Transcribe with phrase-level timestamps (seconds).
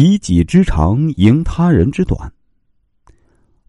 [0.00, 2.32] 以己之长赢他人之短。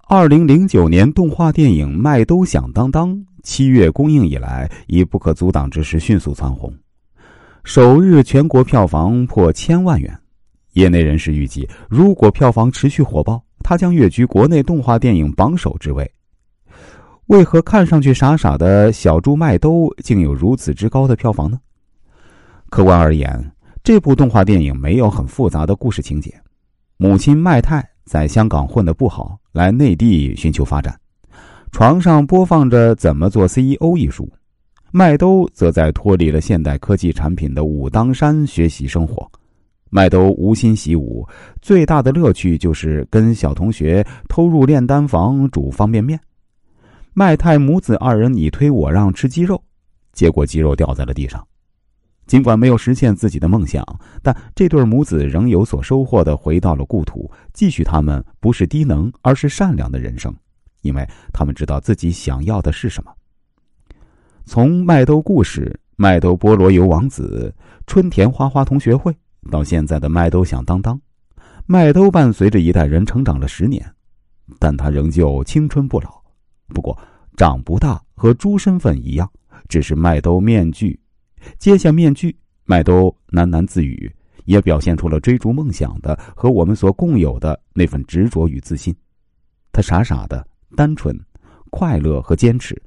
[0.08, 6.72] 二零零九年动画电影《麦兜响当当》七月公映以来，以不可阻挡之势迅速蹿红，
[7.64, 10.16] 首日全国票房破千万元。
[10.74, 16.08] 业内人士预计，如果票房持续火爆，它将跃居国内动画电影榜首之位。
[17.26, 21.60] 为何看上去傻傻的小猪麦兜竟有如此之高的票房呢？
[22.70, 23.52] 客观而言，
[23.84, 26.34] 这部动画电影没有很复杂的故事情节。
[26.98, 29.40] 母亲麦太在香港混得不好。
[29.52, 30.98] 来内地寻求发展，
[31.72, 34.32] 床上播放着《怎么做 CEO》一书，
[34.92, 39.30] 麦兜则在脱离了现代科技产品的武当山学习生活。
[39.90, 41.28] 麦兜无心习武，
[41.64, 46.18] 最大的乐趣就是跟小同学偷入炼丹房煮方便面。
[47.14, 49.62] 麦太母子二人你推我让吃鸡肉，
[50.14, 51.46] 结果鸡肉掉在了地上。
[52.30, 53.84] 尽管没有实现自己的梦想，
[54.22, 60.32] 但这对母子仍有所收获的回到了故土，继续他们不是低能，而是善良的人生，
[60.84, 63.12] 因为他们知道自己想要的是什么。
[64.46, 67.52] 从麦兜故事、麦兜菠萝油王子、
[67.88, 69.12] 春田花花同学会，
[69.50, 71.02] 到现在的麦兜响当当，
[71.66, 73.84] 麦兜伴随着一代人成长了十年，
[74.60, 76.22] 但他仍旧青春不老。
[76.68, 76.96] 不过
[77.36, 79.28] 长不大和猪身份一样，
[79.68, 81.00] 只是麦兜面具。
[81.58, 84.12] 揭下面具，麦兜喃喃自语，
[84.46, 88.96] 也表现出了追逐梦想的和我们所共有的那份执着与自信。
[89.72, 91.18] 他傻傻的、单纯、
[91.70, 92.80] 快乐和坚持，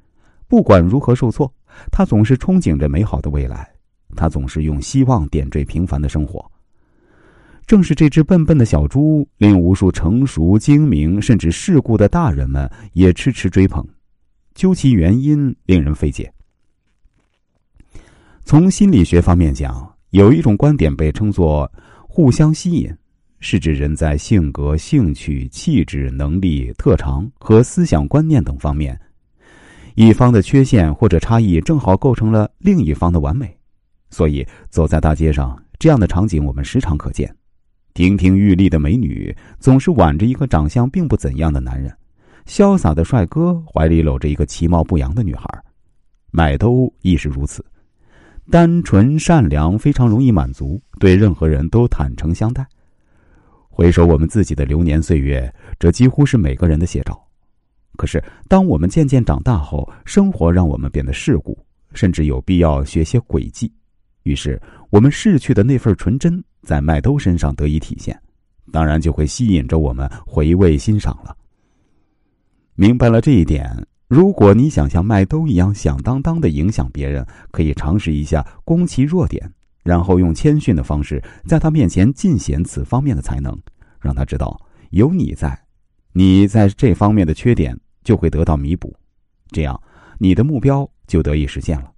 [0.49, 1.53] 不管如何受挫，
[1.91, 3.71] 他总是憧憬着美好的未来。
[4.15, 6.45] 他总是用希望点缀平凡的生活。
[7.65, 13.87] 正是这只笨笨的小猪，令无数成熟、精明甚至世故的大人们也痴痴追捧。
[14.55, 16.31] 究其原因，令人费解。
[18.53, 21.67] 从心理学方面讲，有一种观点被称作
[22.07, 22.95] “互相吸引”，
[23.41, 29.01] 是指人在性格、兴趣、气质、能力、特长和思想观念等方面，
[29.95, 33.57] 一方的缺陷或者差异正好构成了另一方的完美。
[34.11, 37.35] 所以，走在大街上，这样的场景我们时常可见：
[37.95, 41.91] 亭亭玉立的美女总是挽着一个长相并不怎样的男人，
[42.47, 45.49] 潇洒的帅哥怀里搂着一个其貌不扬的女孩，
[46.31, 47.65] 麦兜亦是如此。
[48.51, 52.67] 单纯善良，非常容易满足，对任何人都坦诚相待。
[53.71, 57.19] 回首我们自己的流年岁月，这几乎是每个人的写照。
[57.97, 61.57] 可是，当我们渐渐长大后，生活让我们变得世故，
[61.95, 63.73] 甚至有必要学些诡计。
[64.25, 64.61] 于是，
[64.91, 68.19] 我们逝去的那份纯真，在麦兜身上得以体现，
[68.71, 71.37] 当然就会吸引着我们回味欣赏了。
[72.75, 73.71] 明白了这一点。
[74.13, 79.51] 如果你想像麦兜一样响当当的影响别人，可以尝试一下攻其弱点，
[79.85, 83.59] 然后用谦逊的方式在他面前尽显此方面的才能，
[83.99, 85.59] 让他知道有你在，
[86.13, 87.75] 你在这方面的缺点
[88.05, 88.95] 就会得到弥补，
[89.49, 89.81] 这样
[90.19, 91.91] 你的目标就得以实现了。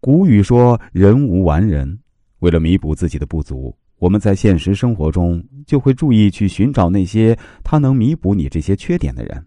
[0.00, 1.96] 古语说“人无完人”，
[2.42, 9.46] 为了弥补自己的不足，我们在现实生活中就会注意去寻找那些他能弥补你这些缺点的人。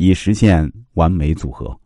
[0.00, 1.76] 以实现完美组合。